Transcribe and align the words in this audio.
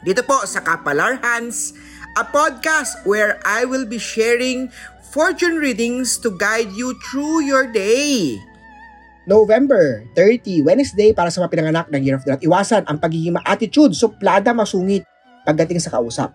dito 0.00 0.24
po 0.24 0.40
sa 0.48 0.64
Kapalar 0.64 1.20
Hans, 1.20 1.76
a 2.16 2.24
podcast 2.24 3.04
where 3.04 3.36
I 3.44 3.68
will 3.68 3.84
be 3.84 4.00
sharing 4.00 4.72
fortune 5.12 5.60
readings 5.60 6.16
to 6.24 6.32
guide 6.32 6.72
you 6.72 6.96
through 7.10 7.44
your 7.44 7.68
day. 7.68 8.40
November 9.28 10.02
30, 10.16 10.64
Wednesday 10.64 11.12
para 11.12 11.28
sa 11.28 11.44
mga 11.44 11.52
pinanganak 11.52 11.86
ng 11.92 12.02
Year 12.02 12.16
of 12.16 12.24
the 12.24 12.34
Rat. 12.34 12.42
Iwasan 12.42 12.88
ang 12.88 12.98
pagiging 12.98 13.36
ma-attitude, 13.36 13.92
suplada, 13.92 14.56
masungit 14.56 15.04
pagdating 15.44 15.78
sa 15.78 15.92
kausap. 15.92 16.32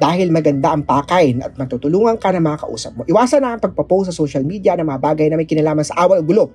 Dahil 0.00 0.32
maganda 0.32 0.72
ang 0.72 0.82
pakain 0.82 1.44
at 1.44 1.54
matutulungan 1.54 2.18
ka 2.18 2.32
ng 2.32 2.42
mga 2.42 2.58
kausap 2.66 2.92
mo. 2.96 3.02
Iwasan 3.06 3.44
na 3.44 3.54
ang 3.54 3.62
pagpapost 3.62 4.10
sa 4.10 4.16
social 4.16 4.42
media 4.42 4.74
ng 4.74 4.88
mga 4.88 5.00
bagay 5.04 5.26
na 5.30 5.38
may 5.38 5.46
kinalaman 5.46 5.84
sa 5.84 6.02
away 6.02 6.18
o 6.18 6.24
gulo 6.24 6.50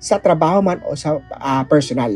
sa 0.00 0.18
trabaho 0.18 0.64
man 0.64 0.80
o 0.88 0.96
sa 0.96 1.20
ah, 1.38 1.62
personal. 1.68 2.10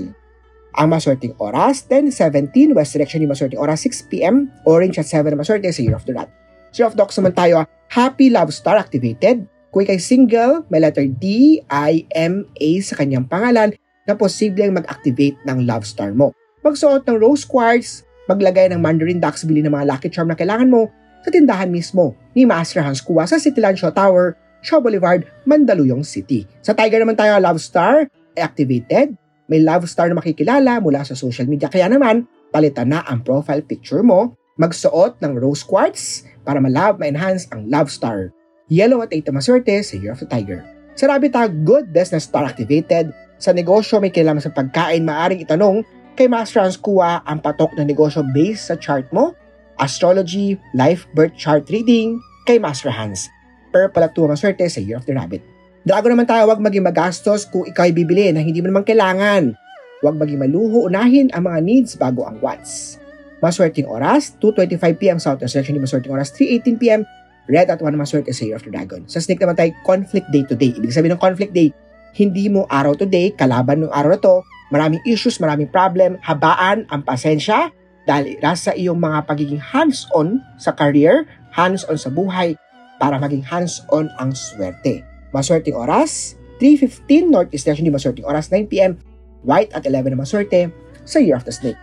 Ang 0.73 0.89
maswerteng 0.89 1.37
oras, 1.37 1.85
10.17, 1.85 2.73
West 2.73 2.97
Direction 2.97 3.21
yung 3.21 3.33
maswerteng 3.37 3.61
oras, 3.61 3.85
6pm, 3.85 4.49
Orange 4.65 5.05
at 5.05 5.09
7 5.09 5.29
na 5.29 5.37
maswerte 5.37 5.69
sa 5.69 5.85
Year 5.85 5.93
of 5.93 6.09
the 6.09 6.17
Rat. 6.17 6.33
Year 6.73 6.89
of 6.89 6.97
Dogs 6.97 7.13
naman 7.21 7.37
tayo, 7.37 7.61
ah, 7.61 7.67
Happy 7.93 8.33
Love 8.33 8.57
Star 8.57 8.81
activated. 8.81 9.45
Kung 9.69 9.85
ikay 9.85 10.01
single, 10.01 10.65
may 10.73 10.81
letter 10.81 11.05
D, 11.05 11.61
I, 11.69 12.09
M, 12.17 12.49
A 12.57 12.71
sa 12.81 12.97
kanyang 12.97 13.29
pangalan 13.29 13.77
na 14.09 14.17
posibleng 14.17 14.73
mag-activate 14.73 15.37
ng 15.45 15.69
Love 15.69 15.85
Star 15.85 16.17
mo. 16.17 16.33
Magsuot 16.65 17.05
ng 17.05 17.21
rose 17.21 17.45
quartz, 17.45 18.09
maglagay 18.33 18.73
ng 18.73 18.81
mandarin 18.81 19.21
ducks, 19.21 19.45
bili 19.45 19.61
ng 19.61 19.73
mga 19.73 19.93
lucky 19.93 20.09
charm 20.09 20.33
na 20.33 20.39
kailangan 20.39 20.73
mo 20.73 20.89
sa 21.21 21.29
tindahan 21.29 21.69
mismo 21.69 22.17
ni 22.33 22.49
Master 22.49 22.81
Hans 22.81 23.05
Kua 23.05 23.29
sa 23.29 23.37
Cityland 23.37 23.77
Shaw 23.77 23.93
Tower, 23.93 24.41
Shaw 24.65 24.81
Boulevard, 24.81 25.29
Mandaluyong 25.45 26.07
City. 26.07 26.49
Sa 26.65 26.73
Tiger 26.73 27.05
naman 27.05 27.19
tayo, 27.19 27.37
Love 27.37 27.61
Star, 27.61 28.09
activated. 28.39 29.15
May 29.51 29.63
Love 29.63 29.89
Star 29.91 30.11
na 30.11 30.19
makikilala 30.19 30.79
mula 30.79 31.03
sa 31.03 31.19
social 31.19 31.47
media. 31.47 31.67
Kaya 31.71 31.91
naman, 31.91 32.27
palitan 32.55 32.93
na 32.93 33.03
ang 33.07 33.25
profile 33.25 33.65
picture 33.65 34.05
mo, 34.05 34.37
magsuot 34.61 35.19
ng 35.19 35.33
rose 35.39 35.65
quartz 35.65 36.27
para 36.47 36.61
ma-love, 36.61 37.01
ma-enhance 37.01 37.49
ang 37.51 37.67
Love 37.67 37.91
Star. 37.91 38.31
Yellow 38.73 39.03
at 39.05 39.13
8 39.13 39.29
na 39.29 39.43
maswerte 39.43 39.75
sa 39.85 39.95
Year 39.99 40.15
of 40.15 40.23
the 40.23 40.29
Tiger. 40.29 40.65
Sa 40.97 41.09
Rabbit 41.09 41.33
Tag, 41.33 41.53
good 41.65 41.93
business 41.93 42.29
star 42.29 42.45
activated. 42.45 43.13
Sa 43.41 43.53
negosyo, 43.53 44.01
may 44.01 44.13
kinalaman 44.13 44.45
sa 44.45 44.53
pagkain, 44.53 45.05
maaring 45.05 45.41
itanong 45.41 45.83
kay 46.15 46.29
Master 46.29 46.61
Hans 46.61 46.77
Kua 46.77 47.25
ang 47.25 47.41
patok 47.41 47.73
ng 47.77 47.89
negosyo 47.89 48.21
based 48.33 48.69
sa 48.69 48.77
chart 48.77 49.09
mo, 49.11 49.33
astrology, 49.81 50.61
life 50.77 51.09
birth 51.17 51.33
chart 51.37 51.69
reading, 51.73 52.21
kay 52.45 52.61
Master 52.61 52.93
Hans. 52.93 53.29
Purple 53.73 54.05
at 54.05 54.13
2 54.13 54.29
maswerte 54.29 54.65
sa 54.69 54.81
Year 54.81 55.01
of 55.01 55.09
the 55.09 55.17
Rabbit. 55.17 55.52
Drago 55.83 56.07
naman 56.07 56.31
tayo, 56.31 56.47
huwag 56.47 56.63
maging 56.63 56.87
magastos 56.87 57.43
kung 57.43 57.67
ikaw 57.67 57.91
ay 57.91 57.95
bibili 57.95 58.31
na 58.31 58.39
hindi 58.39 58.63
mo 58.63 58.71
naman 58.71 58.87
kailangan. 58.87 59.59
Huwag 59.99 60.15
maging 60.15 60.39
maluho, 60.39 60.87
unahin 60.87 61.27
ang 61.35 61.51
mga 61.51 61.59
needs 61.59 61.99
bago 61.99 62.23
ang 62.23 62.39
wants. 62.39 63.03
Maswerteng 63.43 63.91
oras, 63.91 64.39
2.25pm 64.39 65.19
Southwest 65.19 65.59
Section, 65.59 65.75
maswerteng 65.83 66.15
oras, 66.15 66.31
3.18pm 66.39 67.03
Red 67.51 67.75
at 67.75 67.83
1 67.83 67.99
maswerte 67.99 68.31
sa 68.31 68.47
Year 68.47 68.55
of 68.55 68.63
the 68.63 68.71
Dragon. 68.71 69.03
Sa 69.11 69.19
Snake 69.19 69.43
naman 69.43 69.59
tayo, 69.59 69.75
conflict 69.83 70.31
day 70.31 70.47
to 70.47 70.55
day. 70.55 70.71
Ibig 70.71 70.95
sabihin 70.95 71.19
ng 71.19 71.23
conflict 71.23 71.51
day, 71.51 71.75
hindi 72.15 72.47
mo 72.47 72.71
araw 72.71 72.95
to 72.95 73.03
day, 73.03 73.35
kalaban 73.35 73.83
ng 73.83 73.91
araw 73.91 74.15
na 74.15 74.21
to, 74.23 74.47
maraming 74.71 75.03
issues, 75.03 75.43
maraming 75.43 75.67
problem, 75.67 76.15
habaan 76.23 76.87
ang 76.95 77.03
pasensya 77.03 77.75
dahil 78.07 78.39
nasa 78.39 78.71
iyong 78.79 79.03
mga 79.03 79.27
pagiging 79.27 79.59
hands-on 79.59 80.39
sa 80.63 80.71
career, 80.71 81.27
hands-on 81.51 81.99
sa 81.99 82.15
buhay, 82.15 82.55
para 83.03 83.19
maging 83.19 83.43
hands-on 83.43 84.07
ang 84.23 84.31
swerte. 84.31 85.12
Maswerteng 85.33 85.77
oras, 85.77 86.37
3.15 86.61 87.33
Northeast 87.33 87.65
Direction, 87.65 87.89
di 87.89 87.93
maswerteng 87.93 88.29
oras, 88.29 88.53
9pm, 88.53 89.01
White 89.43 89.75
at 89.75 89.83
11 89.83 90.15
na 90.15 90.23
maswerte 90.23 90.71
sa 91.03 91.19
Year 91.19 91.35
of 91.35 91.43
the 91.43 91.51
Snake. 91.51 91.81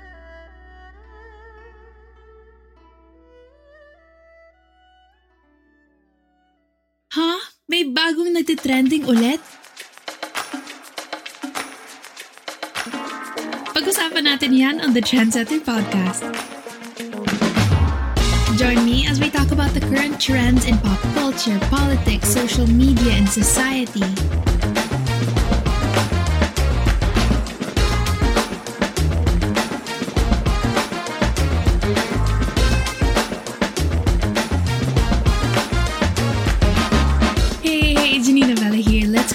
Ha? 7.17 7.29
May 7.67 7.83
bagong 7.89 8.31
nagtitrending 8.31 9.03
ulit? 9.09 9.43
Pag-usapan 13.75 14.23
natin 14.23 14.55
yan 14.55 14.75
on 14.79 14.95
the 14.95 15.03
Trendsetter 15.03 15.59
Podcast. 15.59 16.58
As 19.09 19.19
we 19.19 19.31
talk 19.31 19.51
about 19.51 19.71
the 19.71 19.79
current 19.79 20.21
trends 20.21 20.65
in 20.65 20.77
pop 20.77 21.01
culture, 21.15 21.57
politics, 21.71 22.29
social 22.29 22.67
media, 22.67 23.13
and 23.13 23.27
society. 23.27 24.03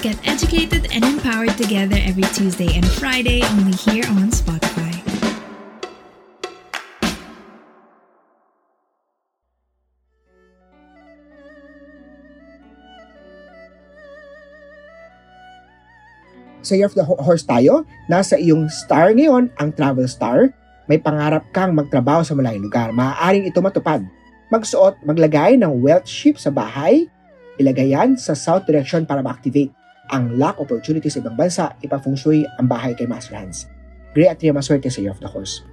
Get 0.01 0.27
educated 0.27 0.87
and 0.93 1.03
empowered 1.03 1.57
together 1.57 1.95
every 1.99 2.21
Tuesday 2.35 2.75
and 2.75 2.85
Friday 2.85 3.41
only 3.41 3.71
here 3.71 4.05
on 4.05 4.29
Spotify. 4.29 4.84
Sa 16.65 16.73
Year 16.73 16.89
of 16.89 16.97
the 16.97 17.05
Ho- 17.05 17.21
Horse 17.21 17.45
tayo, 17.45 17.85
nasa 18.09 18.35
iyong 18.35 18.67
star 18.67 19.13
ngayon 19.13 19.53
ang 19.61 19.69
travel 19.71 20.09
star. 20.09 20.49
May 20.85 21.01
pangarap 21.01 21.49
kang 21.53 21.73
magtrabaho 21.73 22.21
sa 22.21 22.33
malayong 22.33 22.65
lugar. 22.65 22.89
Maaaring 22.93 23.45
ito 23.45 23.57
matupad. 23.61 24.05
Magsuot, 24.53 25.01
maglagay 25.01 25.57
ng 25.57 25.81
wealth 25.81 26.05
ship 26.05 26.37
sa 26.37 26.53
bahay. 26.53 27.09
Ilagay 27.57 27.93
yan 27.93 28.17
sa 28.17 28.37
south 28.37 28.69
direction 28.69 29.05
para 29.05 29.25
ma-activate 29.25 29.73
ang 30.13 30.37
luck 30.37 30.61
opportunity 30.61 31.09
sa 31.09 31.21
ibang 31.21 31.33
bansa. 31.33 31.73
Ipafeng 31.81 32.13
shui 32.13 32.45
ang 32.61 32.69
bahay 32.69 32.93
kay 32.93 33.09
Master 33.09 33.33
Hans. 33.33 33.65
Gray 34.13 34.29
at 34.29 34.41
maswerte 34.53 34.89
sa 34.93 35.01
Year 35.01 35.13
of 35.13 35.21
the 35.21 35.29
Horse. 35.29 35.65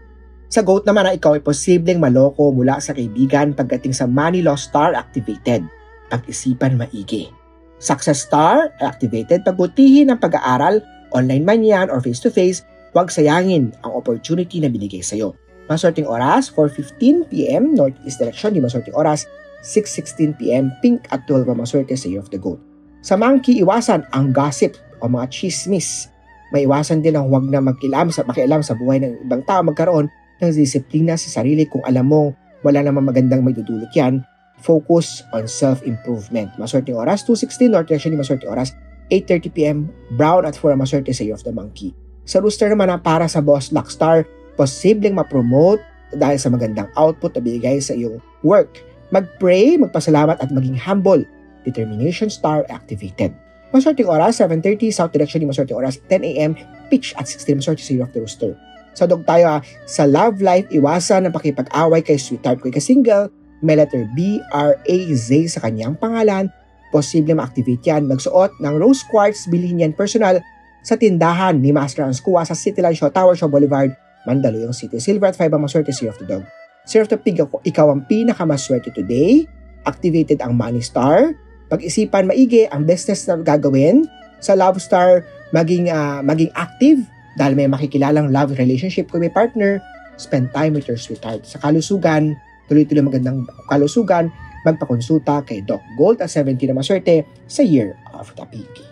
Sa 0.53 0.61
goat 0.61 0.85
naman 0.85 1.09
na 1.09 1.17
ikaw 1.17 1.33
ay 1.37 1.45
posibleng 1.45 1.97
maloko 1.97 2.53
mula 2.53 2.77
sa 2.81 2.93
kaibigan 2.93 3.57
pagdating 3.57 3.97
sa 3.97 4.05
money 4.05 4.45
loss 4.45 4.69
star 4.69 4.93
activated. 4.93 5.65
Pag-isipan 6.13 6.77
maigi. 6.77 7.42
Success 7.83 8.23
Star 8.23 8.71
activated 8.79 9.43
pagbutihin 9.43 10.15
ang 10.15 10.23
pag-aaral, 10.23 10.79
online 11.11 11.43
man 11.43 11.67
yan 11.67 11.91
or 11.91 11.99
face-to-face, 11.99 12.63
huwag 12.95 13.11
sayangin 13.11 13.75
ang 13.83 13.93
opportunity 13.99 14.63
na 14.63 14.71
binigay 14.71 15.03
sa'yo. 15.03 15.35
Maswerteng 15.67 16.07
oras, 16.07 16.47
4.15pm, 16.55 17.75
Northeast 17.75 18.23
Direction, 18.23 18.55
di 18.55 18.63
maswerteng 18.63 18.95
oras, 18.95 19.27
6.16pm, 19.67 20.71
Pink 20.79 21.11
at 21.11 21.27
12 21.27 21.51
ang 21.51 21.59
maswerte 21.59 21.99
sa 21.99 22.07
Year 22.07 22.23
of 22.23 22.31
the 22.31 22.39
Goat. 22.39 22.63
Sa 23.03 23.19
monkey, 23.19 23.59
iwasan 23.59 24.07
ang 24.15 24.31
gossip 24.31 24.79
o 25.03 25.11
mga 25.11 25.27
chismis. 25.35 26.07
May 26.55 26.71
iwasan 26.71 27.03
din 27.03 27.19
ang 27.19 27.27
huwag 27.27 27.51
na 27.51 27.59
magkilam 27.59 28.15
sa, 28.15 28.23
makialam 28.23 28.63
sa 28.63 28.79
buhay 28.79 29.03
ng 29.03 29.27
ibang 29.27 29.43
tao 29.43 29.59
magkaroon 29.67 30.07
ng 30.39 30.51
disiplina 30.55 31.19
sa 31.19 31.43
sarili 31.43 31.67
kung 31.67 31.83
alam 31.83 32.07
mo 32.07 32.31
wala 32.63 32.79
namang 32.83 33.11
magandang 33.11 33.43
may 33.43 33.55
dudulot 33.55 33.91
yan 33.95 34.23
focus 34.63 35.27
on 35.35 35.51
self-improvement. 35.51 36.55
Maswerte 36.57 36.95
oras, 36.95 37.27
2.16 37.27 37.69
North 37.69 37.91
Direction, 37.91 38.15
maswerte 38.15 38.47
oras, 38.47 38.73
8.30pm, 39.11 39.91
Brown 40.17 40.47
at 40.47 40.57
4 40.57 40.79
maswerte 40.79 41.13
sa 41.13 41.27
Year 41.27 41.37
of 41.37 41.45
the 41.45 41.53
Monkey. 41.53 41.93
Sa 42.25 42.39
Rooster 42.39 42.71
naman 42.71 42.89
na 42.89 43.03
para 43.03 43.27
sa 43.27 43.43
Boss 43.43 43.75
Luckstar, 43.75 44.25
posibleng 44.55 45.19
ma-promote 45.19 45.83
dahil 46.15 46.39
sa 46.39 46.49
magandang 46.49 46.89
output 46.95 47.35
na 47.35 47.43
binigay 47.43 47.83
sa 47.83 47.93
iyong 47.93 48.23
work. 48.47 48.81
Mag-pray, 49.11 49.77
magpasalamat 49.77 50.41
at 50.41 50.49
maging 50.55 50.79
humble. 50.79 51.21
Determination 51.67 52.31
Star 52.33 52.65
activated. 52.73 53.35
Maswerte 53.75 54.05
oras, 54.07 54.41
7.30 54.41 54.93
South 54.93 55.13
Direction, 55.13 55.45
maswerte 55.45 55.75
oras, 55.77 56.01
10am, 56.09 56.57
Pitch 56.89 57.17
at 57.17 57.29
16 57.29 57.59
maswerte 57.59 57.83
sa 57.83 57.93
Year 57.93 58.05
of 58.07 58.13
the 58.15 58.21
Rooster. 58.23 58.53
Sa 58.93 59.09
dog 59.09 59.25
tayo, 59.25 59.59
ah, 59.59 59.61
sa 59.89 60.05
love 60.05 60.45
life, 60.45 60.69
iwasan 60.69 61.25
ang 61.25 61.33
pakipag-away 61.33 62.05
kay 62.05 62.21
sweetheart 62.21 62.61
ko 62.61 62.69
kay 62.69 62.85
single, 62.85 63.33
may 63.63 63.79
letter 63.79 64.05
B, 64.13 64.43
R, 64.51 64.77
A, 64.77 64.97
Z 65.15 65.55
sa 65.55 65.63
kanyang 65.63 65.95
pangalan, 65.95 66.51
posible 66.91 67.33
ma-activate 67.33 67.81
yan. 67.87 68.11
Magsuot 68.11 68.59
ng 68.61 68.75
rose 68.77 69.07
quartz, 69.09 69.49
bilhin 69.49 69.81
yan 69.81 69.95
personal 69.97 70.43
sa 70.83 70.99
tindahan 70.99 71.57
ni 71.63 71.71
Master 71.71 72.03
Hans 72.03 72.19
Kua 72.19 72.43
sa 72.43 72.59
Cityland 72.59 72.99
Shaw 72.99 73.09
Tower, 73.09 73.39
Shaw 73.39 73.47
Boulevard, 73.47 73.95
Mandaluyong 74.27 74.75
City. 74.75 74.99
Silver 74.99 75.31
at 75.31 75.39
5 75.39 75.55
ang 75.55 75.63
maswerte, 75.63 75.95
Sea 75.95 76.11
of 76.11 76.19
the 76.19 76.27
Dog. 76.27 76.43
Zero 76.83 77.07
to 77.07 77.15
pig 77.15 77.39
ako, 77.39 77.63
ikaw 77.63 77.95
ang 77.95 78.03
pinakamaswerte 78.11 78.91
today. 78.91 79.47
Activated 79.87 80.43
ang 80.43 80.59
money 80.59 80.83
star. 80.83 81.35
Pag-isipan 81.71 82.27
maigi 82.27 82.67
ang 82.67 82.83
business 82.83 83.31
na 83.31 83.39
gagawin. 83.39 84.07
Sa 84.43 84.59
love 84.59 84.83
star, 84.83 85.23
maging, 85.55 85.95
ah, 85.95 86.19
maging 86.27 86.51
active 86.59 87.07
dahil 87.39 87.55
may 87.55 87.71
makikilalang 87.71 88.35
love 88.35 88.59
relationship 88.59 89.07
kung 89.07 89.23
may 89.23 89.31
partner. 89.31 89.79
Spend 90.19 90.51
time 90.51 90.75
with 90.75 90.91
your 90.91 90.99
sweetheart. 90.99 91.47
Sa 91.47 91.63
kalusugan, 91.63 92.35
tuloy-tuloy 92.73 93.05
magandang 93.05 93.45
kalusugan, 93.69 94.33
magpakonsulta 94.65 95.45
kay 95.45 95.61
Doc 95.61 95.85
Gold 96.01 96.25
at 96.25 96.33
70 96.33 96.73
na 96.73 96.81
maswerte 96.81 97.29
sa 97.45 97.61
Year 97.61 97.93
of 98.17 98.33
the 98.33 98.49
Pig. 98.49 98.92